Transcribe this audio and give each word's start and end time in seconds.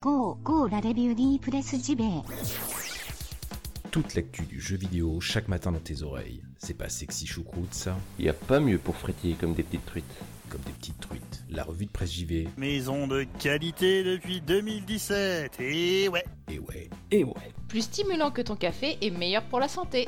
Go, 0.00 0.38
go, 0.44 0.68
la 0.68 0.78
review 0.78 1.12
JB. 1.12 2.02
Toute 3.90 4.14
l'actu 4.14 4.42
du 4.42 4.60
jeu 4.60 4.76
vidéo 4.76 5.20
chaque 5.20 5.48
matin 5.48 5.72
dans 5.72 5.80
tes 5.80 6.04
oreilles. 6.04 6.40
C'est 6.56 6.74
pas 6.74 6.88
sexy 6.88 7.26
choucroute 7.26 7.74
ça? 7.74 7.96
Y 8.20 8.28
a 8.28 8.32
pas 8.32 8.60
mieux 8.60 8.78
pour 8.78 8.94
frétiller 8.94 9.34
comme 9.34 9.54
des 9.54 9.64
petites 9.64 9.84
truites. 9.86 10.04
Comme 10.50 10.60
des 10.60 10.70
petites 10.70 11.00
truites. 11.00 11.42
La 11.50 11.64
revue 11.64 11.86
de 11.86 11.90
presse 11.90 12.12
JV. 12.12 12.46
Maison 12.56 13.08
de 13.08 13.24
qualité 13.40 14.04
depuis 14.04 14.40
2017. 14.40 15.56
Et 15.58 16.08
ouais. 16.08 16.24
Et 16.48 16.60
ouais. 16.60 16.88
Et 17.10 17.24
ouais. 17.24 17.52
Plus 17.66 17.82
stimulant 17.82 18.30
que 18.30 18.42
ton 18.42 18.54
café 18.54 18.98
et 19.00 19.10
meilleur 19.10 19.42
pour 19.46 19.58
la 19.58 19.66
santé. 19.66 20.06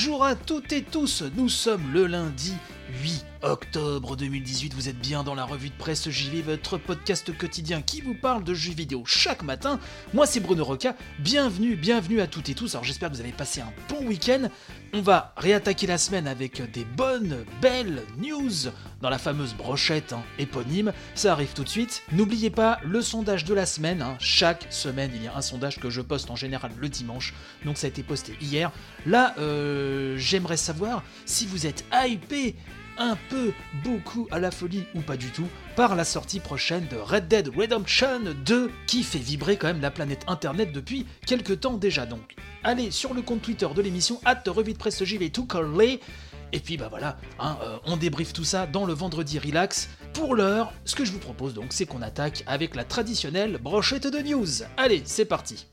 Bonjour 0.00 0.24
à 0.24 0.36
toutes 0.36 0.72
et 0.72 0.82
tous, 0.82 1.24
nous 1.34 1.48
sommes 1.48 1.92
le 1.92 2.06
lundi 2.06 2.54
8 3.02 3.24
octobre 3.42 4.16
2018, 4.16 4.74
vous 4.74 4.88
êtes 4.88 4.98
bien 4.98 5.22
dans 5.22 5.34
la 5.34 5.44
revue 5.44 5.68
de 5.68 5.74
presse 5.74 6.08
JV, 6.08 6.42
votre 6.42 6.76
podcast 6.76 7.36
quotidien 7.36 7.82
qui 7.82 8.00
vous 8.00 8.14
parle 8.14 8.42
de 8.42 8.54
jeux 8.54 8.72
vidéo 8.72 9.04
chaque 9.06 9.42
matin. 9.42 9.78
Moi 10.12 10.26
c'est 10.26 10.40
Bruno 10.40 10.64
Roca, 10.64 10.94
bienvenue, 11.20 11.76
bienvenue 11.76 12.20
à 12.20 12.26
toutes 12.26 12.48
et 12.48 12.54
tous, 12.54 12.74
alors 12.74 12.84
j'espère 12.84 13.10
que 13.10 13.14
vous 13.14 13.20
avez 13.20 13.32
passé 13.32 13.60
un 13.60 13.72
bon 13.88 14.04
week-end. 14.06 14.48
On 14.92 15.02
va 15.02 15.34
réattaquer 15.36 15.86
la 15.86 15.98
semaine 15.98 16.26
avec 16.26 16.70
des 16.72 16.84
bonnes, 16.84 17.44
belles 17.60 18.02
news 18.18 18.70
dans 19.00 19.10
la 19.10 19.18
fameuse 19.18 19.54
brochette 19.54 20.12
hein, 20.12 20.22
éponyme, 20.38 20.92
ça 21.14 21.32
arrive 21.32 21.52
tout 21.54 21.64
de 21.64 21.68
suite. 21.68 22.02
N'oubliez 22.12 22.50
pas 22.50 22.80
le 22.84 23.02
sondage 23.02 23.44
de 23.44 23.54
la 23.54 23.66
semaine, 23.66 24.02
hein. 24.02 24.16
chaque 24.18 24.66
semaine 24.70 25.12
il 25.14 25.24
y 25.24 25.28
a 25.28 25.36
un 25.36 25.42
sondage 25.42 25.78
que 25.78 25.90
je 25.90 26.00
poste 26.00 26.30
en 26.30 26.36
général 26.36 26.72
le 26.76 26.88
dimanche, 26.88 27.34
donc 27.64 27.76
ça 27.76 27.86
a 27.86 27.90
été 27.90 28.02
posté 28.02 28.36
hier. 28.40 28.72
Là, 29.06 29.34
euh, 29.38 30.16
j'aimerais 30.16 30.56
savoir 30.56 31.04
si 31.24 31.46
vous 31.46 31.66
êtes 31.66 31.84
hypé 31.92 32.56
un 32.98 33.16
peu, 33.28 33.52
beaucoup 33.84 34.26
à 34.30 34.38
la 34.38 34.50
folie 34.50 34.84
ou 34.94 35.00
pas 35.00 35.16
du 35.16 35.30
tout 35.30 35.48
par 35.76 35.94
la 35.94 36.04
sortie 36.04 36.40
prochaine 36.40 36.86
de 36.90 36.96
Red 36.96 37.28
Dead 37.28 37.48
Redemption 37.48 38.20
2 38.44 38.70
qui 38.86 39.02
fait 39.02 39.18
vibrer 39.18 39.56
quand 39.56 39.68
même 39.68 39.80
la 39.80 39.90
planète 39.90 40.24
internet 40.26 40.72
depuis 40.72 41.06
quelques 41.26 41.60
temps 41.60 41.76
déjà 41.76 42.06
donc. 42.06 42.34
Allez 42.64 42.90
sur 42.90 43.14
le 43.14 43.22
compte 43.22 43.42
Twitter 43.42 43.68
de 43.74 43.82
l'émission 43.82 44.20
at 44.24 44.42
revue 44.46 44.72
de 44.72 44.78
presse 44.78 45.02
et 46.52 46.60
puis 46.60 46.76
bah 46.76 46.88
voilà, 46.88 47.18
hein, 47.38 47.58
euh, 47.62 47.76
on 47.84 47.96
débriefe 47.96 48.32
tout 48.32 48.44
ça 48.44 48.66
dans 48.66 48.86
le 48.86 48.94
vendredi 48.94 49.38
relax. 49.38 49.88
Pour 50.14 50.34
l'heure, 50.34 50.72
ce 50.84 50.94
que 50.94 51.04
je 51.04 51.12
vous 51.12 51.18
propose 51.18 51.54
donc 51.54 51.66
c'est 51.70 51.86
qu'on 51.86 52.02
attaque 52.02 52.42
avec 52.46 52.74
la 52.74 52.84
traditionnelle 52.84 53.58
brochette 53.58 54.06
de 54.06 54.18
news. 54.18 54.64
Allez, 54.76 55.02
c'est 55.04 55.26
parti. 55.26 55.66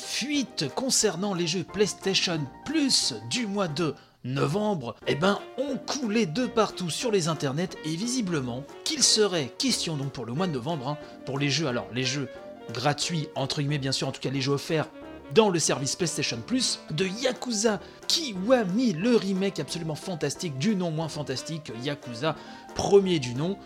Fuites 0.00 0.66
concernant 0.74 1.34
les 1.34 1.46
jeux 1.46 1.64
PlayStation 1.64 2.40
Plus 2.64 3.14
du 3.30 3.46
mois 3.46 3.68
de 3.68 3.94
novembre, 4.24 4.96
eh 5.06 5.14
ben, 5.14 5.38
ont 5.56 5.76
coulé 5.76 6.26
de 6.26 6.46
partout 6.46 6.90
sur 6.90 7.10
les 7.10 7.28
internets 7.28 7.76
et 7.84 7.96
visiblement 7.96 8.64
qu'il 8.84 9.02
serait 9.02 9.52
question 9.58 9.96
donc 9.96 10.12
pour 10.12 10.26
le 10.26 10.32
mois 10.32 10.46
de 10.46 10.52
novembre, 10.52 10.88
hein, 10.88 10.98
pour 11.24 11.38
les 11.38 11.48
jeux, 11.48 11.68
alors 11.68 11.86
les 11.94 12.04
jeux 12.04 12.28
gratuits, 12.72 13.28
entre 13.34 13.60
guillemets 13.60 13.78
bien 13.78 13.92
sûr, 13.92 14.08
en 14.08 14.12
tout 14.12 14.20
cas 14.20 14.30
les 14.30 14.40
jeux 14.40 14.52
offerts 14.52 14.88
dans 15.34 15.48
le 15.48 15.58
service 15.58 15.96
PlayStation 15.96 16.38
Plus, 16.44 16.80
de 16.90 17.06
Yakuza 17.06 17.80
Kiwami, 18.08 18.92
le 18.92 19.16
remake 19.16 19.60
absolument 19.60 19.94
fantastique 19.94 20.58
du 20.58 20.74
nom 20.74 20.90
moins 20.90 21.08
fantastique, 21.08 21.72
Yakuza, 21.84 22.34
premier 22.74 23.20
du 23.20 23.34
nom 23.34 23.56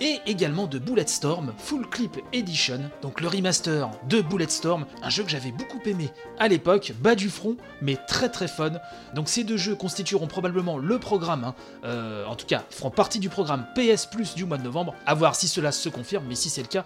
et 0.00 0.20
également 0.26 0.66
de 0.66 0.78
Bulletstorm 0.78 1.52
Full 1.58 1.88
Clip 1.88 2.18
Edition, 2.32 2.90
donc 3.02 3.20
le 3.20 3.28
remaster 3.28 3.90
de 4.08 4.20
Bulletstorm, 4.20 4.86
un 5.02 5.10
jeu 5.10 5.22
que 5.22 5.30
j'avais 5.30 5.52
beaucoup 5.52 5.80
aimé 5.84 6.10
à 6.38 6.48
l'époque, 6.48 6.92
bas 7.00 7.14
du 7.14 7.28
front, 7.28 7.56
mais 7.82 7.96
très 8.08 8.28
très 8.28 8.48
fun. 8.48 8.72
Donc 9.14 9.28
ces 9.28 9.44
deux 9.44 9.56
jeux 9.56 9.74
constitueront 9.74 10.26
probablement 10.26 10.78
le 10.78 10.98
programme, 10.98 11.44
hein, 11.44 11.54
euh, 11.84 12.24
en 12.26 12.34
tout 12.34 12.46
cas 12.46 12.64
feront 12.70 12.90
partie 12.90 13.18
du 13.18 13.28
programme 13.28 13.66
PS 13.74 14.06
Plus 14.06 14.34
du 14.34 14.44
mois 14.44 14.58
de 14.58 14.64
novembre, 14.64 14.94
à 15.06 15.14
voir 15.14 15.34
si 15.34 15.48
cela 15.48 15.72
se 15.72 15.88
confirme, 15.88 16.24
mais 16.28 16.34
si 16.34 16.48
c'est 16.48 16.62
le 16.62 16.68
cas, 16.68 16.84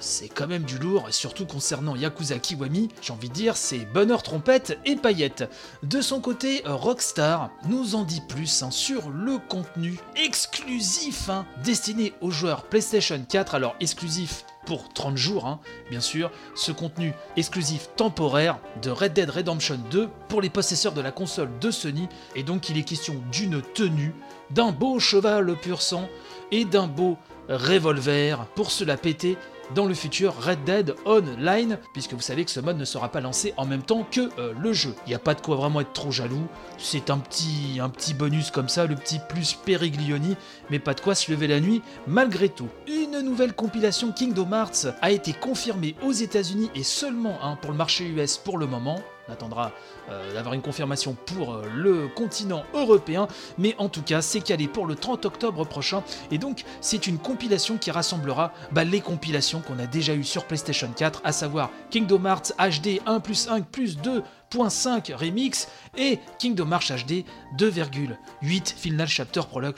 c'est 0.00 0.28
quand 0.28 0.46
même 0.46 0.62
du 0.62 0.78
lourd, 0.78 1.06
surtout 1.10 1.46
concernant 1.46 1.96
Yakuza 1.96 2.38
Kiwami, 2.38 2.88
j'ai 3.00 3.12
envie 3.12 3.28
de 3.28 3.34
dire, 3.34 3.56
c'est 3.56 3.84
bonheur 3.92 4.22
trompette 4.22 4.78
et 4.84 4.96
paillettes. 4.96 5.48
De 5.82 6.00
son 6.00 6.20
côté, 6.20 6.62
euh, 6.66 6.74
Rockstar 6.74 7.50
nous 7.68 7.94
en 7.94 8.04
dit 8.04 8.22
plus 8.28 8.62
hein, 8.62 8.70
sur 8.70 9.10
le 9.10 9.38
contenu 9.38 9.98
exclusif 10.16 11.28
hein, 11.28 11.46
destiné 11.64 12.12
aux 12.20 12.30
joueurs 12.30 12.64
PlayStation 12.64 13.20
4, 13.28 13.54
alors 13.54 13.76
exclusif 13.80 14.44
pour 14.66 14.92
30 14.92 15.16
jours, 15.16 15.46
hein, 15.46 15.60
bien 15.90 16.00
sûr, 16.00 16.30
ce 16.54 16.72
contenu 16.72 17.14
exclusif 17.36 17.88
temporaire 17.96 18.58
de 18.82 18.90
Red 18.90 19.14
Dead 19.14 19.30
Redemption 19.30 19.78
2 19.90 20.08
pour 20.28 20.42
les 20.42 20.50
possesseurs 20.50 20.92
de 20.92 21.00
la 21.00 21.10
console 21.10 21.50
de 21.60 21.70
Sony, 21.70 22.08
et 22.34 22.42
donc 22.42 22.68
il 22.68 22.76
est 22.76 22.82
question 22.82 23.22
d'une 23.32 23.62
tenue, 23.74 24.14
d'un 24.50 24.72
beau 24.72 24.98
cheval 24.98 25.56
pur 25.56 25.82
sang 25.82 26.08
et 26.52 26.64
d'un 26.64 26.86
beau 26.86 27.16
revolver 27.48 28.46
pour 28.54 28.70
se 28.70 28.84
la 28.84 28.96
péter 28.96 29.38
dans 29.74 29.86
le 29.86 29.94
futur 29.94 30.34
Red 30.40 30.64
Dead 30.64 30.94
Online, 31.04 31.78
puisque 31.92 32.14
vous 32.14 32.20
savez 32.20 32.44
que 32.44 32.50
ce 32.50 32.60
mode 32.60 32.78
ne 32.78 32.84
sera 32.84 33.10
pas 33.10 33.20
lancé 33.20 33.54
en 33.56 33.66
même 33.66 33.82
temps 33.82 34.06
que 34.10 34.30
euh, 34.38 34.54
le 34.58 34.72
jeu. 34.72 34.94
Il 35.06 35.10
n'y 35.10 35.14
a 35.14 35.18
pas 35.18 35.34
de 35.34 35.40
quoi 35.40 35.56
vraiment 35.56 35.80
être 35.80 35.92
trop 35.92 36.10
jaloux, 36.10 36.46
c'est 36.78 37.10
un 37.10 37.18
petit, 37.18 38.14
bonus 38.14 38.50
comme 38.50 38.68
ça, 38.68 38.86
le 38.86 38.94
petit 38.94 39.20
plus 39.28 39.54
Periglioni, 39.54 40.36
mais 40.70 40.78
pas 40.78 40.94
de 40.94 41.00
quoi 41.00 41.14
se 41.14 41.30
lever 41.30 41.46
la 41.46 41.60
nuit 41.60 41.82
malgré 42.06 42.48
tout. 42.48 42.68
Une 42.86 43.20
nouvelle 43.20 43.54
compilation 43.54 44.12
Kingdom 44.12 44.52
Hearts 44.52 44.86
a 45.00 45.10
été 45.10 45.32
confirmée 45.32 45.94
aux 46.02 46.12
États-Unis 46.12 46.70
et 46.74 46.82
seulement 46.82 47.38
hein, 47.42 47.56
pour 47.60 47.70
le 47.70 47.76
marché 47.76 48.04
US 48.06 48.38
pour 48.38 48.58
le 48.58 48.66
moment. 48.66 49.00
On 49.28 49.32
attendra 49.32 49.72
euh, 50.08 50.32
d'avoir 50.32 50.54
une 50.54 50.62
confirmation 50.62 51.14
pour 51.26 51.52
euh, 51.54 51.62
le 51.74 52.08
continent 52.08 52.64
européen, 52.72 53.28
mais 53.58 53.74
en 53.78 53.88
tout 53.90 54.02
cas 54.02 54.22
c'est 54.22 54.40
calé 54.40 54.68
pour 54.68 54.86
le 54.86 54.94
30 54.94 55.26
octobre 55.26 55.66
prochain, 55.66 56.02
et 56.30 56.38
donc 56.38 56.64
c'est 56.80 57.06
une 57.06 57.18
compilation 57.18 57.76
qui 57.76 57.90
rassemblera 57.90 58.52
bah, 58.72 58.84
les 58.84 59.00
compilations 59.02 59.60
qu'on 59.60 59.78
a 59.78 59.86
déjà 59.86 60.14
eues 60.14 60.24
sur 60.24 60.44
PlayStation 60.44 60.88
4, 60.96 61.20
à 61.24 61.32
savoir 61.32 61.70
Kingdom 61.90 62.24
Hearts 62.24 62.52
HD 62.58 63.00
1 63.06 63.20
plus 63.20 63.48
1 63.48 63.60
plus 63.60 63.98
2.5 63.98 65.12
Remix 65.14 65.68
et 65.98 66.18
Kingdom 66.38 66.70
Hearts 66.72 67.04
HD 67.04 67.24
2,8 67.58 68.74
Final 68.74 69.08
Chapter 69.08 69.42
Prologue. 69.48 69.76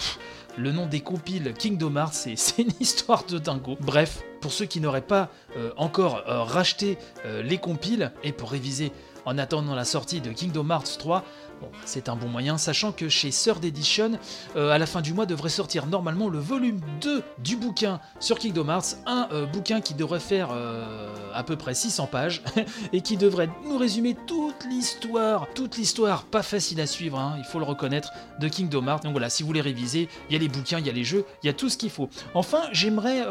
Le 0.56 0.72
nom 0.72 0.86
des 0.86 1.00
compiles 1.00 1.54
Kingdom 1.58 1.96
Hearts, 1.96 2.14
c'est- 2.36 2.58
une 2.58 2.70
histoire 2.78 3.24
de 3.24 3.38
dingo. 3.38 3.76
Bref, 3.80 4.22
pour 4.40 4.52
ceux 4.52 4.66
qui 4.66 4.80
n'auraient 4.80 5.00
pas 5.00 5.28
euh, 5.56 5.72
encore 5.76 6.22
racheté 6.26 6.98
les 7.42 7.58
compiles 7.58 8.12
et 8.22 8.32
pour 8.32 8.50
réviser 8.50 8.92
en 9.24 9.38
attendant 9.38 9.74
la 9.74 9.84
sortie 9.84 10.20
de 10.20 10.32
Kingdom 10.32 10.70
Hearts 10.70 10.98
3, 10.98 11.24
bon, 11.60 11.68
c'est 11.84 12.08
un 12.08 12.16
bon 12.16 12.28
moyen, 12.28 12.58
sachant 12.58 12.92
que 12.92 13.08
chez 13.08 13.30
Third 13.30 13.64
Edition, 13.64 14.12
euh, 14.56 14.70
à 14.70 14.78
la 14.78 14.86
fin 14.86 15.00
du 15.00 15.12
mois 15.12 15.26
devrait 15.26 15.50
sortir 15.50 15.86
normalement 15.86 16.28
le 16.28 16.38
volume 16.38 16.80
2 17.00 17.22
du 17.38 17.56
bouquin 17.56 18.00
sur 18.18 18.38
Kingdom 18.38 18.68
Hearts, 18.68 18.96
un 19.06 19.28
euh, 19.32 19.46
bouquin 19.46 19.80
qui 19.80 19.94
devrait 19.94 20.20
faire 20.20 20.50
euh, 20.52 21.08
à 21.34 21.42
peu 21.42 21.56
près 21.56 21.74
600 21.74 22.06
pages 22.06 22.42
et 22.92 23.00
qui 23.00 23.16
devrait 23.16 23.48
nous 23.64 23.78
résumer 23.78 24.16
toute 24.26 24.64
l'histoire, 24.68 25.48
toute 25.54 25.76
l'histoire 25.76 26.24
pas 26.24 26.42
facile 26.42 26.80
à 26.80 26.86
suivre, 26.86 27.18
hein, 27.18 27.36
il 27.38 27.44
faut 27.44 27.58
le 27.58 27.64
reconnaître, 27.64 28.10
de 28.40 28.48
Kingdom 28.48 28.86
Hearts. 28.86 29.04
Donc 29.04 29.12
voilà, 29.12 29.30
si 29.30 29.42
vous 29.42 29.48
voulez 29.48 29.60
réviser, 29.60 30.08
il 30.28 30.32
y 30.32 30.36
a 30.36 30.38
les 30.38 30.48
bouquins, 30.48 30.78
il 30.78 30.86
y 30.86 30.90
a 30.90 30.92
les 30.92 31.04
jeux, 31.04 31.24
il 31.42 31.46
y 31.46 31.50
a 31.50 31.52
tout 31.52 31.68
ce 31.68 31.76
qu'il 31.76 31.90
faut. 31.90 32.08
Enfin, 32.34 32.62
j'aimerais 32.72 33.24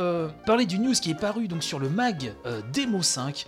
parler 0.46 0.66
du 0.66 0.80
news 0.80 0.94
qui 0.94 1.12
est 1.12 1.20
paru 1.20 1.48
sur 1.62 1.80
le 1.80 1.90
mag 1.90 2.34
Demo 2.74 3.02
5 3.02 3.46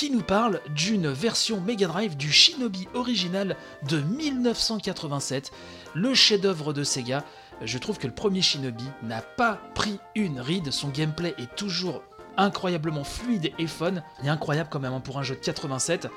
qui 0.00 0.10
nous 0.10 0.22
parle 0.22 0.62
d'une 0.74 1.08
version 1.08 1.60
Mega 1.60 1.86
Drive 1.86 2.16
du 2.16 2.32
Shinobi 2.32 2.88
original 2.94 3.54
de 3.86 4.00
1987, 4.00 5.52
le 5.92 6.14
chef-d'œuvre 6.14 6.72
de 6.72 6.84
Sega. 6.84 7.22
Je 7.60 7.76
trouve 7.76 7.98
que 7.98 8.06
le 8.06 8.14
premier 8.14 8.40
Shinobi 8.40 8.86
n'a 9.02 9.20
pas 9.20 9.58
pris 9.74 9.98
une 10.14 10.40
ride, 10.40 10.70
son 10.70 10.88
gameplay 10.88 11.34
est 11.36 11.54
toujours 11.54 12.02
incroyablement 12.38 13.04
fluide 13.04 13.52
et 13.58 13.66
fun, 13.66 13.96
et 14.24 14.30
incroyable 14.30 14.70
quand 14.72 14.80
même 14.80 14.94
hein, 14.94 15.00
pour 15.00 15.18
un 15.18 15.22
jeu 15.22 15.34
de 15.34 15.40
87. 15.40 16.08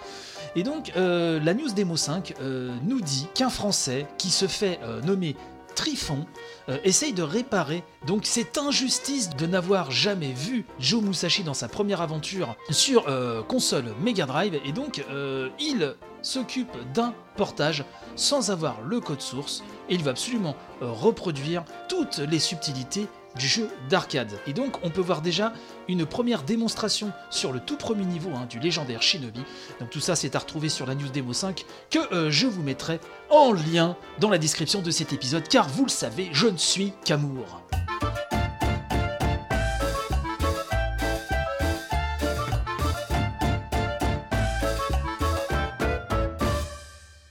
Et 0.56 0.64
donc 0.64 0.94
euh, 0.96 1.42
la 1.42 1.54
news 1.54 1.74
Demo 1.74 1.98
5 1.98 2.36
euh, 2.40 2.74
nous 2.84 3.02
dit 3.02 3.28
qu'un 3.34 3.50
Français 3.50 4.08
qui 4.18 4.30
se 4.30 4.48
fait 4.48 4.80
euh, 4.84 5.02
nommer 5.02 5.36
Trifon 5.84 6.26
euh, 6.70 6.78
essaye 6.86 7.12
de 7.12 7.24
réparer. 7.24 7.84
Donc 8.08 8.26
cette 8.26 8.58
injustice 8.58 9.32
de 9.32 9.46
n'avoir 9.46 9.92
jamais 9.92 10.32
vu 10.32 10.66
Joe 10.80 11.04
Musashi 11.04 11.44
dans 11.44 11.54
sa 11.54 11.68
première 11.68 12.00
aventure 12.00 12.56
sur 12.70 13.10
euh, 13.10 13.44
console 13.44 13.94
Mega 14.02 14.26
Drive. 14.26 14.58
Et 14.64 14.72
donc 14.72 15.04
euh, 15.10 15.50
il 15.60 15.94
s'occupe 16.22 16.72
d'un 16.94 17.14
portage 17.36 17.84
sans 18.16 18.50
avoir 18.50 18.82
le 18.82 19.02
code 19.02 19.20
source. 19.20 19.62
Et 19.90 19.96
il 19.96 20.04
va 20.04 20.12
absolument 20.12 20.56
reproduire 20.80 21.66
toutes 21.90 22.20
les 22.20 22.40
subtilités 22.40 23.08
du 23.38 23.48
jeu 23.48 23.70
d'arcade. 23.90 24.32
Et 24.48 24.54
donc 24.54 24.78
on 24.84 24.90
peut 24.90 25.02
voir 25.02 25.22
déjà 25.22 25.54
une 25.88 26.06
première 26.06 26.44
démonstration 26.44 27.12
sur 27.30 27.52
le 27.52 27.60
tout 27.60 27.78
premier 27.78 28.06
niveau 28.06 28.30
hein, 28.36 28.46
du 28.50 28.60
légendaire 28.60 29.02
Shinobi. 29.02 29.42
Donc 29.80 29.90
tout 29.90 30.00
ça 30.00 30.16
c'est 30.16 30.36
à 30.36 30.40
retrouver 30.40 30.70
sur 30.70 30.86
la 30.86 30.96
news 30.96 31.10
démo 31.10 31.34
5 31.34 31.66
que 31.90 32.14
euh, 32.14 32.32
je 32.32 32.48
vous 32.48 32.64
mettrai 32.64 33.00
en 33.30 33.52
lien 33.52 33.98
dans 34.20 34.30
la 34.30 34.38
description 34.38 34.82
de 34.82 34.92
cet 34.92 35.14
épisode 35.14 35.48
car 35.48 35.68
vous 35.68 35.86
le 35.86 35.90
savez, 35.90 36.30
je 36.32 36.48
ne 36.48 36.58
suis 36.58 36.94
qu'amour. 37.06 37.63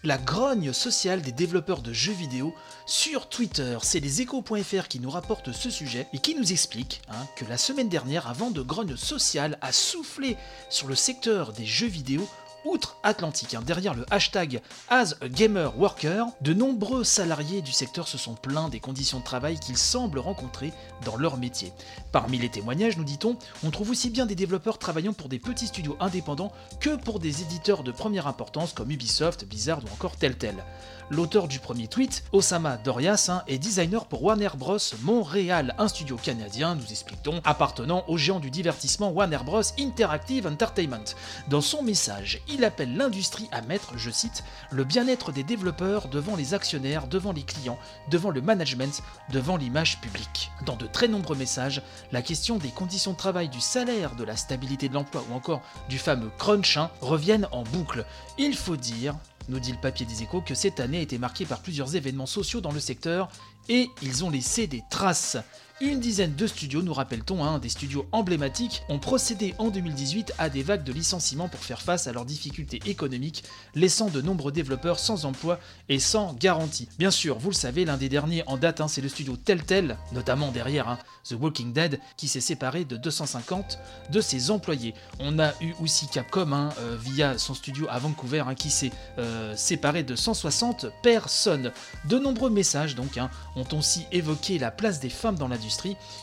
La 0.05 0.19
grogne 0.19 0.73
sociale 0.73 1.23
des 1.23 1.33
développeurs 1.33 1.81
de 1.81 1.93
jeux 1.93 2.13
vidéo 2.13 2.55
sur 2.87 3.29
Twitter. 3.29 3.79
C'est 3.83 4.01
les 4.01 4.21
échos.fr 4.21 4.89
qui 4.89 4.99
nous 4.99 5.11
rapportent 5.11 5.53
ce 5.53 5.71
sujet 5.71 6.09
et 6.13 6.19
qui 6.19 6.35
nous 6.35 6.53
explique 6.53 7.03
hein, 7.09 7.27
que 7.37 7.45
la 7.45 7.57
semaine 7.57 7.89
dernière, 7.89 8.27
avant 8.27 8.51
de 8.51 8.63
grogne 8.63 8.97
sociale 8.97 9.59
a 9.61 9.71
soufflé 9.71 10.37
sur 10.69 10.89
le 10.89 10.97
secteur 10.97 11.53
des 11.53 11.67
jeux 11.67 11.87
vidéo, 11.87 12.29
outre-Atlantique. 12.64 13.55
Hein. 13.55 13.62
Derrière 13.64 13.94
le 13.94 14.06
hashtag 14.11 14.61
As 14.88 15.14
de 15.20 16.55
nombreux 16.55 17.05
salariés 17.05 17.62
du 17.62 17.73
secteur 17.73 18.09
se 18.09 18.19
sont 18.19 18.35
plaints 18.35 18.69
des 18.69 18.81
conditions 18.81 19.20
de 19.20 19.25
travail 19.25 19.59
qu'ils 19.59 19.76
semblent 19.76 20.19
rencontrer 20.19 20.73
dans 21.05 21.17
leur 21.17 21.37
métier. 21.37 21.73
Parmi 22.12 22.38
les 22.38 22.49
témoignages, 22.49 22.97
nous 22.97 23.05
dit-on, 23.05 23.37
on 23.64 23.70
trouve 23.70 23.91
aussi 23.91 24.11
bien 24.11 24.26
des 24.26 24.35
développeurs 24.35 24.79
travaillant 24.79 25.12
pour 25.12 25.29
des 25.29 25.38
petits 25.38 25.67
studios 25.67 25.97
indépendants 26.00 26.53
que 26.81 26.97
pour 26.97 27.19
des 27.19 27.43
éditeurs 27.43 27.82
de 27.82 27.93
première 27.93 28.26
importance 28.26 28.73
comme 28.73 28.91
Ubisoft, 28.91 29.44
Blizzard 29.44 29.81
ou 29.85 29.93
encore 29.93 30.17
Telltale. 30.17 30.65
L'auteur 31.11 31.47
du 31.47 31.58
premier 31.58 31.88
tweet, 31.88 32.25
Osama 32.32 32.79
Dorias, 32.79 33.26
hein, 33.29 33.43
est 33.47 33.58
designer 33.58 34.06
pour 34.06 34.23
Warner 34.23 34.49
Bros. 34.56 34.79
Montréal, 35.03 35.75
un 35.76 35.88
studio 35.88 36.17
canadien, 36.17 36.75
nous 36.75 36.91
expliquons, 36.91 37.41
appartenant 37.44 38.05
au 38.08 38.17
géant 38.17 38.41
du 38.41 38.50
divertissement 38.50 39.11
Warner 39.11 39.41
Bros. 39.44 39.61
Interactive 39.79 40.47
Entertainment. 40.47 41.05
Dans 41.49 41.61
son 41.61 41.82
message, 41.82 42.41
il 42.53 42.65
appelle 42.65 42.97
l'industrie 42.97 43.49
à 43.53 43.63
mettre, 43.63 43.97
je 43.97 44.11
cite, 44.11 44.45
le 44.71 44.85
bien-être 44.85 45.33
des 45.33 45.43
développeurs 45.43 46.09
devant 46.09 46.37
les 46.37 46.55
actionnaires, 46.55 47.07
devant 47.07 47.33
les 47.33 47.43
clients, 47.43 47.79
devant 48.11 48.31
le 48.31 48.41
management, 48.41 49.03
devant 49.31 49.57
l'image 49.57 50.01
publique. 50.01 50.51
Dans 50.67 50.77
de 50.77 50.87
très 50.87 51.09
nombreux 51.09 51.37
messages, 51.37 51.83
la 52.13 52.23
question 52.23 52.59
des 52.59 52.71
conditions 52.71 53.13
de 53.13 53.17
travail, 53.17 53.49
du 53.49 53.61
salaire, 53.61 54.15
de 54.17 54.25
la 54.25 54.37
stabilité 54.37 54.89
de 54.89 54.95
l'emploi 54.95 55.25
ou 55.31 55.35
encore 55.35 55.63
du 55.89 55.99
fameux 55.99 56.31
crunch 56.39 56.77
hein, 56.77 56.91
reviennent 57.01 57.49
en 57.53 57.63
boucle. 57.63 58.05
Il 58.39 58.55
faut 58.57 58.77
dire 58.77 59.15
nous 59.49 59.59
dit 59.59 59.73
le 59.73 59.79
papier 59.79 60.07
des 60.07 60.23
échos 60.23 60.41
que 60.41 60.55
cette 60.55 60.79
année 60.79 60.99
a 60.99 61.03
été 61.03 61.19
marquée 61.19 61.45
par 61.45 61.61
plusieurs 61.61 61.97
événements 61.97 62.27
sociaux 62.27 62.61
dans 62.61 62.71
le 62.71 62.79
secteur 62.81 63.29
et 63.69 63.89
ils 64.01 64.25
ont 64.25 64.31
laissé 64.31 64.67
des 64.67 64.83
traces. 64.89 65.37
Une 65.82 65.99
dizaine 65.99 66.37
de 66.37 66.46
studios, 66.46 66.81
nous 66.81 66.94
rappelle-t-on, 66.94 67.44
hein, 67.44 67.58
des 67.58 67.69
studios 67.69 68.06
emblématiques, 68.12 68.84
ont 68.88 69.00
procédé 69.00 69.52
en 69.58 69.69
2018 69.69 70.32
à 70.38 70.49
des 70.49 70.62
vagues 70.62 70.84
de 70.84 70.93
licenciements 70.93 71.49
pour 71.49 71.58
faire 71.58 71.82
face 71.82 72.06
à 72.06 72.12
leurs 72.12 72.25
difficultés 72.25 72.79
économiques, 72.87 73.43
laissant 73.75 74.08
de 74.08 74.23
nombreux 74.23 74.52
développeurs 74.52 75.00
sans 75.00 75.25
emploi 75.25 75.58
et 75.88 75.99
sans 75.99 76.34
garantie. 76.34 76.88
Bien 77.00 77.11
sûr, 77.11 77.37
vous 77.37 77.50
le 77.50 77.56
savez, 77.56 77.84
l'un 77.84 77.96
des 77.96 78.08
derniers 78.08 78.44
en 78.46 78.58
date, 78.58 78.81
hein, 78.81 78.87
c'est 78.87 79.00
le 79.00 79.08
studio 79.08 79.34
Telltale, 79.34 79.99
notamment 80.12 80.52
derrière 80.52 80.88
hein, 80.88 80.99
The 81.25 81.32
Walking 81.32 81.73
Dead, 81.73 81.99
qui 82.17 82.29
s'est 82.29 82.40
séparé 82.40 82.84
de 82.84 82.96
250 82.96 83.81
de 84.12 84.20
ses 84.20 84.52
employés. 84.52 84.94
On 85.19 85.40
a 85.40 85.50
eu 85.61 85.73
aussi 85.82 86.06
Capcom 86.06 86.52
euh, 86.52 86.96
via 86.96 87.38
son 87.38 87.55
studio 87.55 87.88
à 87.90 87.99
Vancouver, 87.99 88.44
qui 88.56 88.70
s'est 88.70 88.93
euh, 89.19 89.56
séparé 89.56 90.05
de 90.05 90.14
160 90.14 90.87
personnes. 91.02 91.73
De 92.05 92.20
nombreux 92.20 92.50
messages 92.50 92.94
donc 92.94 93.19
ont 93.56 93.76
aussi 93.76 94.06
évoqué 94.12 94.61
la 94.61 94.70
place 94.70 95.00
des 95.00 95.11
femmes 95.11 95.34
dans 95.37 95.49
l'industrie 95.49 95.72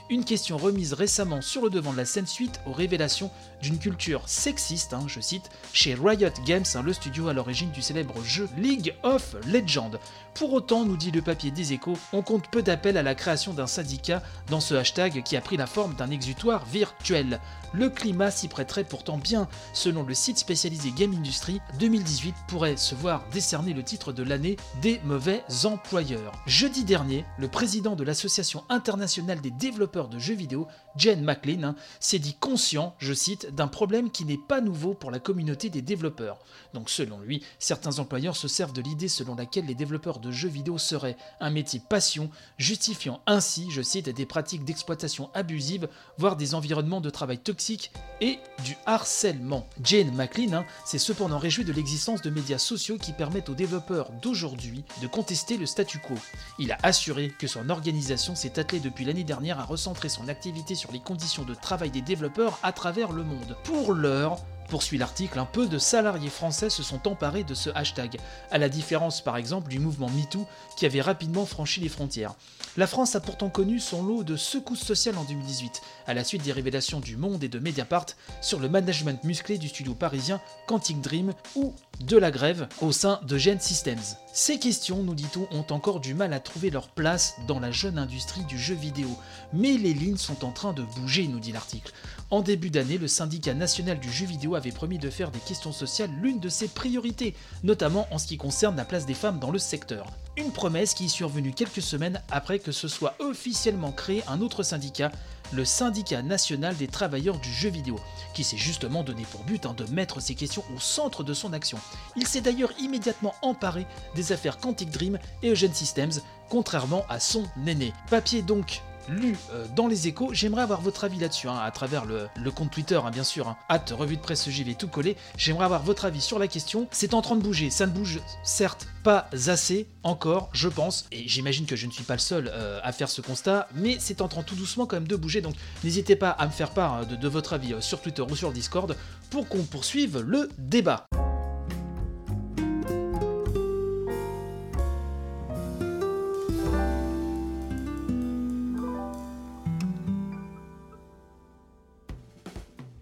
une 0.10 0.26
question 0.26 0.58
remise 0.58 0.94
récemment 0.94 1.42
sur 1.42 1.62
le 1.62 1.70
devant 1.70 1.92
de 1.92 1.98
la 1.98 2.06
scène 2.06 2.28
suite 2.28 2.60
aux 2.66 2.74
révélations 2.74 3.32
d'une 3.62 3.78
culture 3.78 4.24
sexiste, 4.28 4.94
hein, 4.94 5.04
je 5.08 5.20
cite, 5.20 5.50
chez 5.74 5.94
Riot 5.94 6.30
Games, 6.46 6.66
hein, 6.76 6.82
le 6.82 6.94
studio 6.94 7.28
à 7.28 7.34
l'origine 7.34 7.72
du 7.72 7.82
célèbre 7.82 8.24
jeu 8.24 8.48
League 8.58 8.96
of 9.04 9.36
Legends. 9.48 9.92
Pour 10.34 10.54
autant, 10.54 10.86
nous 10.86 10.98
dit 10.98 11.12
le 11.12 11.22
papier 11.22 11.52
des 11.52 11.74
échos, 11.74 11.98
on 12.14 12.22
compte 12.22 12.50
peu 12.50 12.62
d'appels 12.62 12.98
à 12.98 13.04
la 13.04 13.16
création 13.16 13.54
d'un 13.54 13.68
syndicat 13.68 14.24
dans 14.50 14.62
ce 14.62 14.76
hashtag 14.76 15.22
qui 15.24 15.36
a 15.36 15.42
pris 15.42 15.58
la 15.58 15.68
forme 15.68 15.96
d'un 15.96 16.12
exutoire 16.12 16.66
virtuel. 16.66 17.42
Le 17.74 17.90
climat 17.90 18.32
s'y 18.32 18.48
prêterait 18.48 18.84
pourtant 18.84 19.18
bien. 19.18 19.48
Selon 19.74 20.04
le 20.04 20.14
site 20.14 20.40
spécialisé 20.40 20.92
Game 20.92 21.14
Industry, 21.14 21.60
2018 21.80 22.34
pourrait 22.48 22.78
se 22.78 22.96
voir 22.96 23.24
décerner 23.32 23.74
le 23.74 23.84
titre 23.84 24.12
de 24.14 24.24
l'année 24.24 24.58
des 24.82 25.00
mauvais 25.04 25.44
employeurs. 25.66 26.32
Jeudi 26.48 26.84
dernier, 26.84 27.26
le 27.38 27.48
président 27.48 27.96
de 27.96 28.04
l'Association 28.04 28.64
internationale 28.70 29.29
des 29.36 29.52
développeurs 29.52 30.08
de 30.08 30.20
jeux 30.20 30.34
vidéo, 30.34 30.68
Jen 30.96 31.24
McLean, 31.24 31.64
hein, 31.64 31.76
s'est 32.00 32.20
dit 32.20 32.34
conscient, 32.34 32.96
je 33.00 33.14
cite, 33.14 33.54
d'un 33.54 33.68
problème 33.68 34.12
qui 34.12 34.26
n'est 34.26 34.38
pas 34.38 34.62
nouveau 34.62 34.94
pour 34.94 35.12
la 35.12 35.20
communauté 35.20 35.70
des 35.70 35.82
développeurs. 35.82 36.40
Donc 36.74 36.90
selon 36.90 37.20
lui, 37.20 37.44
certains 37.60 38.00
employeurs 38.00 38.36
se 38.36 38.48
servent 38.48 38.74
de 38.74 38.82
l'idée 38.82 39.08
selon 39.08 39.36
laquelle 39.36 39.66
les 39.66 39.76
développeurs 39.76 40.20
de 40.20 40.32
jeux 40.32 40.50
vidéo 40.50 40.78
seraient 40.78 41.18
un 41.40 41.50
métier 41.50 41.82
passion, 41.88 42.30
justifiant 42.58 43.22
ainsi, 43.26 43.70
je 43.72 43.82
cite, 43.82 44.10
des 44.10 44.26
pratiques 44.26 44.66
d'exploitation 44.66 45.30
abusive, 45.34 45.88
voire 46.18 46.36
des 46.36 46.56
environnements 46.56 47.02
de 47.02 47.10
travail 47.10 47.38
toxiques 47.38 47.92
et 48.22 48.40
du 48.64 48.76
harcèlement. 48.86 49.68
Jane 49.84 50.14
McLean 50.14 50.54
hein, 50.54 50.66
s'est 50.86 50.98
cependant 50.98 51.38
réjoui 51.38 51.64
de 51.64 51.74
l'existence 51.74 52.22
de 52.22 52.30
médias 52.30 52.58
sociaux 52.58 52.98
qui 52.98 53.14
permettent 53.14 53.50
aux 53.50 53.56
développeurs 53.56 54.12
d'aujourd'hui 54.22 54.84
de 55.02 55.08
contester 55.08 55.58
le 55.58 55.66
statu 55.66 56.00
quo. 56.00 56.16
Il 56.58 56.72
a 56.72 56.78
assuré 56.84 57.32
que 57.40 57.48
son 57.48 57.70
organisation 57.70 58.36
s'est 58.36 58.60
attelée 58.60 58.80
depuis 58.80 59.06
l'année 59.06 59.19
dernière 59.24 59.60
à 59.60 59.64
recentrer 59.64 60.10
son 60.10 60.28
activité 60.28 60.76
sur 60.76 60.92
les 60.92 61.00
conditions 61.00 61.44
de 61.44 61.54
travail 61.54 61.92
des 61.92 62.02
développeurs 62.02 62.60
à 62.64 62.72
travers 62.72 63.12
le 63.12 63.24
monde. 63.24 63.58
Pour 63.64 63.94
l'heure, 63.94 64.38
poursuit 64.70 64.98
l'article, 64.98 65.40
un 65.40 65.46
peu 65.46 65.68
de 65.68 65.78
salariés 65.78 66.30
français 66.30 66.70
se 66.70 66.84
sont 66.84 67.08
emparés 67.08 67.44
de 67.44 67.54
ce 67.54 67.70
hashtag, 67.76 68.18
à 68.52 68.58
la 68.58 68.70
différence 68.70 69.22
par 69.22 69.38
exemple 69.38 69.70
du 69.70 69.80
mouvement 69.80 70.10
MeToo 70.10 70.48
qui 70.78 70.86
avait 70.86 71.02
rapidement 71.02 71.46
franchi 71.46 71.82
les 71.82 71.90
frontières. 71.90 72.36
La 72.80 72.88
France 72.88 73.14
a 73.18 73.20
pourtant 73.20 73.50
connu 73.50 73.78
son 73.78 74.04
lot 74.04 74.24
de 74.24 74.38
secousses 74.38 74.86
sociales 74.86 75.18
en 75.18 75.26
2018, 75.26 75.82
à 76.08 76.14
la 76.14 76.24
suite 76.24 76.44
des 76.44 76.54
révélations 76.54 77.02
du 77.02 77.18
Monde 77.18 77.44
et 77.44 77.50
de 77.50 77.60
Mediapart 77.60 78.06
sur 78.40 78.58
le 78.58 78.70
management 78.70 79.22
musclé 79.26 79.58
du 79.58 79.68
studio 79.68 79.94
parisien 79.94 80.40
Quantic 80.66 81.02
Dream 81.02 81.34
ou 81.58 81.74
de 82.00 82.16
la 82.16 82.32
grève 82.32 82.70
au 82.80 82.94
sein 82.94 83.20
de 83.28 83.38
Gen 83.38 83.60
Systems. 83.60 84.00
Ces 84.32 84.60
questions, 84.60 85.04
nous 85.04 85.14
dit-on, 85.14 85.46
ont 85.52 85.66
encore 85.72 86.00
du 86.00 86.14
mal 86.14 86.32
à 86.32 86.40
trouver 86.40 86.70
leur 86.70 86.88
place 86.88 87.36
dans 87.50 87.60
la 87.60 87.72
jeune 87.72 87.98
industrie 87.98 88.46
du 88.46 88.58
jeu 88.58 88.76
vidéo, 88.76 89.10
mais 89.52 89.74
les 89.74 89.94
lignes 89.94 90.16
sont 90.16 90.46
en 90.46 90.52
train 90.52 90.72
de 90.72 90.84
bouger, 90.84 91.28
nous 91.28 91.42
dit 91.42 91.52
l'article. 91.52 91.92
En 92.30 92.40
début 92.40 92.70
d'année, 92.70 92.98
le 92.98 93.10
syndicat 93.10 93.56
national 93.56 94.00
du 94.00 94.10
jeu 94.10 94.26
vidéo 94.26 94.56
avait 94.56 94.72
promis 94.72 95.00
de 95.00 95.10
faire 95.10 95.32
des 95.32 95.40
questions 95.40 95.74
sociales 95.74 96.12
l'une 96.22 96.40
de 96.40 96.48
ses 96.48 96.70
priorités, 96.70 97.36
notamment 97.62 98.08
en 98.10 98.18
ce 98.18 98.28
qui 98.28 98.38
concerne 98.38 98.78
la 98.78 98.86
place 98.86 99.06
des 99.06 99.14
femmes 99.16 99.40
dans 99.40 99.52
le 99.52 99.60
secteur. 99.60 100.08
Une 100.40 100.54
promesse 100.54 100.94
qui 100.94 101.06
est 101.06 101.10
survenue 101.10 101.52
quelques 101.52 101.82
semaines 101.82 102.22
après 102.32 102.60
que 102.60 102.72
ce 102.72 102.88
soit 102.88 103.14
officiellement 103.20 103.92
créé 103.92 104.24
un 104.26 104.40
autre 104.40 104.64
syndicat, 104.64 105.12
le 105.52 105.66
syndicat 105.66 106.22
national 106.22 106.78
des 106.78 106.88
travailleurs 106.88 107.40
du 107.40 107.52
jeu 107.52 107.68
vidéo, 107.68 108.00
qui 108.34 108.46
s'est 108.46 108.56
justement 108.56 109.04
donné 109.04 109.24
pour 109.32 109.44
but 109.44 109.66
hein, 109.66 109.74
de 109.74 109.84
mettre 109.92 110.22
ces 110.22 110.36
questions 110.36 110.64
au 110.74 110.80
centre 110.80 111.26
de 111.26 111.34
son 111.34 111.52
action. 111.52 111.78
Il 112.16 112.26
s'est 112.26 112.40
d'ailleurs 112.40 112.72
immédiatement 112.80 113.36
emparé 113.42 113.86
des 114.16 114.32
affaires 114.32 114.60
Quantic 114.60 114.92
Dream 114.92 115.20
et 115.44 115.50
Eugene 115.50 115.74
Systems, 115.74 116.22
contrairement 116.48 117.04
à 117.10 117.20
son 117.20 117.44
aîné. 117.68 117.92
Papier 118.10 118.42
donc 118.42 118.82
lu 119.10 119.36
euh, 119.52 119.66
dans 119.76 119.88
les 119.88 120.08
échos. 120.08 120.30
J'aimerais 120.32 120.62
avoir 120.62 120.82
votre 120.82 121.04
avis 121.04 121.20
là-dessus, 121.20 121.48
hein, 121.48 121.58
à 121.62 121.72
travers 121.72 122.06
le, 122.06 122.52
compte 122.52 122.72
Twitter, 122.72 123.00
hein, 123.04 123.12
bien 123.12 123.24
sûr. 123.24 123.48
Hein. 123.48 123.58
Hâte, 123.70 123.94
revue 123.96 124.18
de 124.18 124.22
presse 124.22 124.50
JV 124.50 124.76
tout 124.76 124.88
collé. 124.88 125.16
J'aimerais 125.38 125.66
avoir 125.66 125.84
votre 125.84 126.06
avis 126.06 126.22
sur 126.22 126.40
la 126.40 126.48
question. 126.48 126.88
C'est 126.92 127.14
en 127.14 127.22
train 127.22 127.36
de 127.36 127.42
bouger. 127.42 127.70
Ça 127.70 127.86
ne 127.86 127.92
bouge 127.92 128.20
certes 128.44 128.88
pas 129.04 129.30
assez 129.48 129.88
encore, 130.04 130.50
je 130.54 130.68
pense. 130.68 131.06
Et 131.12 131.28
j'imagine 131.28 131.66
que 131.66 131.76
je 131.76 131.86
ne 131.86 131.92
suis 131.92 132.04
pas 132.04 132.16
le 132.16 132.20
seul 132.20 132.52
euh, 132.54 132.80
à 132.84 132.92
faire 132.92 133.10
ce 133.10 133.22
constat. 133.22 133.68
Mais 133.76 133.98
c'est 134.00 134.22
en 134.22 134.28
train 134.28 134.44
tout 134.44 134.56
doucement 134.56 134.86
quand 134.86 134.98
même 134.98 135.08
de 135.08 135.16
bouger. 135.16 135.42
Donc 135.42 135.56
n'hésitez 135.84 136.16
pas 136.16 136.30
à 136.30 136.46
me 136.46 136.52
faire 136.52 136.72
part 136.72 137.06
de, 137.06 137.16
de 137.16 137.28
votre 137.28 137.54
avis 137.54 137.74
euh, 137.74 137.82
sur 137.82 138.02
Twitter 138.02 138.22
ou 138.22 138.36
sur 138.36 138.52
Discord 138.52 138.96
pour 139.30 139.48
qu'on 139.48 139.64
poursuive 139.64 140.20
le 140.20 140.50
débat. 140.58 141.06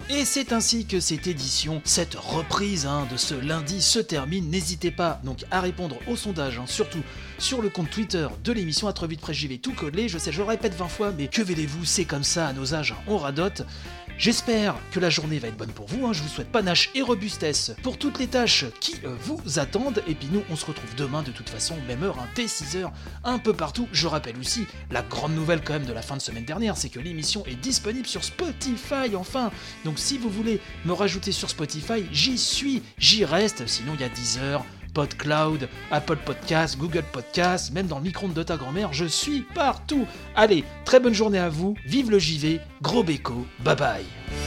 Et 0.10 0.24
c'est 0.24 0.54
ainsi 0.54 0.86
que 0.86 1.02
cette 1.02 1.28
édition, 1.28 1.82
cette 1.84 2.16
reprise 2.16 2.86
hein, 2.86 3.06
de 3.12 3.18
ce 3.18 3.36
lundi 3.36 3.82
se 3.82 4.00
termine. 4.00 4.50
N'hésitez 4.50 4.90
pas 4.90 5.20
donc 5.26 5.44
à 5.52 5.60
répondre 5.60 5.98
au 6.08 6.16
sondage, 6.16 6.60
hein, 6.60 6.64
surtout 6.66 7.02
sur 7.40 7.62
le 7.62 7.68
compte 7.68 7.90
Twitter 7.90 8.26
de 8.42 8.54
l'émission 8.54 8.88
à 8.88 8.94
trop 8.94 9.06
vite 9.06 9.20
près 9.20 9.34
j'y 9.34 9.60
tout 9.60 9.74
collé. 9.74 10.08
Je 10.08 10.18
sais, 10.18 10.32
je 10.32 10.38
le 10.38 10.48
répète 10.48 10.74
20 10.74 10.88
fois, 10.88 11.12
mais 11.18 11.28
que 11.28 11.42
voulez-vous, 11.42 11.84
c'est 11.84 12.06
comme 12.06 12.24
ça 12.24 12.48
à 12.48 12.54
nos 12.54 12.74
âges, 12.74 12.96
on 13.08 13.18
radote. 13.18 13.64
J'espère 14.18 14.76
que 14.92 15.00
la 15.00 15.12
journée 15.12 15.38
va 15.38 15.48
être 15.48 15.58
bonne 15.58 15.72
pour 15.72 15.86
vous. 15.88 16.08
hein. 16.08 16.14
Je 16.14 16.24
vous 16.24 16.28
souhaite 16.28 16.52
panache 16.52 16.90
et 16.96 17.02
robustesse 17.04 17.74
pour 17.84 18.00
toutes 18.00 18.18
les 18.18 18.26
tâches 18.28 18.66
qui 18.80 18.96
euh, 19.06 19.16
vous 19.22 19.60
attendent. 19.60 20.02
Et 20.08 20.16
puis 20.16 20.28
nous, 20.32 20.42
on 20.50 20.56
se 20.56 20.66
retrouve 20.66 20.96
demain 20.96 21.22
de 21.22 21.32
toute 21.32 21.50
façon, 21.50 21.76
même 21.88 22.02
heure, 22.04 22.18
hein, 22.20 22.28
dès 22.36 22.46
6h, 22.46 22.90
un 23.24 23.38
peu 23.38 23.54
partout. 23.54 23.88
Je 23.92 24.08
rappelle 24.08 24.38
aussi 24.40 24.66
la 24.90 25.04
grande 25.04 25.36
nouvelle 25.36 25.62
quand 25.64 25.74
même 25.74 25.86
de 25.86 25.94
la 25.94 26.02
fin 26.02 26.18
de 26.18 26.22
semaine 26.22 26.46
dernière, 26.46 26.78
c'est 26.78 26.90
que 26.90 27.00
l'émission 27.00 27.46
est 27.46 27.56
disponible 27.56 28.08
sur 28.08 28.24
Spotify 28.24 29.16
enfin. 29.16 29.52
Donc 29.86 30.00
si 30.00 30.18
vous 30.18 30.30
voulez 30.30 30.60
me 30.86 30.94
rajouter 30.94 31.32
sur 31.32 31.50
Spotify, 31.50 32.06
j'y 32.12 32.38
suis, 32.40 32.82
j'y 32.98 33.24
reste. 33.24 33.68
Sinon, 33.68 33.94
il 33.96 34.02
y 34.02 34.04
a 34.04 34.10
10 34.10 34.40
heures. 34.40 34.66
PodCloud, 34.98 35.70
Apple 35.92 36.18
Podcast, 36.26 36.76
Google 36.80 37.04
Podcast, 37.12 37.72
même 37.72 37.86
dans 37.86 38.00
le 38.00 38.06
micro-ondes 38.06 38.34
de 38.34 38.42
ta 38.42 38.58
grand-mère, 38.58 38.94
je 38.94 39.06
suis 39.06 39.42
partout. 39.54 40.08
Allez, 40.36 40.64
très 40.86 41.00
bonne 41.00 41.14
journée 41.14 41.38
à 41.38 41.50
vous, 41.50 41.76
vive 41.86 42.10
le 42.10 42.18
JV, 42.18 42.60
gros 42.82 43.04
béco, 43.04 43.46
bye 43.60 43.76
bye. 43.76 44.47